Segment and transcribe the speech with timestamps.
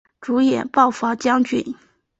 [0.19, 1.63] 主演暴坊将军。